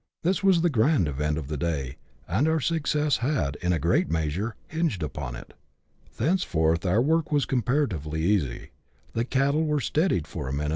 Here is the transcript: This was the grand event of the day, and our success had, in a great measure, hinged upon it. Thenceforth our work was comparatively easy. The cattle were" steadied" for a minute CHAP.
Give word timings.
This 0.23 0.43
was 0.43 0.61
the 0.61 0.69
grand 0.71 1.07
event 1.07 1.37
of 1.37 1.47
the 1.47 1.57
day, 1.57 1.97
and 2.27 2.47
our 2.47 2.59
success 2.59 3.17
had, 3.17 3.55
in 3.57 3.71
a 3.71 3.77
great 3.77 4.09
measure, 4.09 4.55
hinged 4.67 5.03
upon 5.03 5.35
it. 5.35 5.53
Thenceforth 6.17 6.87
our 6.87 6.99
work 7.03 7.31
was 7.31 7.45
comparatively 7.45 8.23
easy. 8.23 8.71
The 9.13 9.25
cattle 9.25 9.63
were" 9.63 9.79
steadied" 9.89 10.25
for 10.27 10.47
a 10.47 10.51
minute 10.53 10.69
CHAP. 10.69 10.69